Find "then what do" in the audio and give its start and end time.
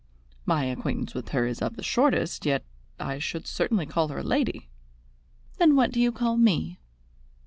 5.59-6.01